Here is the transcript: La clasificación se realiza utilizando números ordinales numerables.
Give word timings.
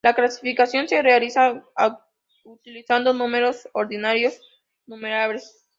La 0.03 0.15
clasificación 0.15 0.87
se 0.87 0.99
realiza 1.03 1.63
utilizando 2.43 3.13
números 3.13 3.69
ordinales 3.73 4.41
numerables. 4.87 5.67